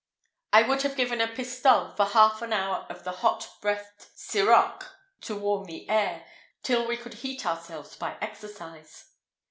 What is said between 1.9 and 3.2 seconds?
for half an hour of the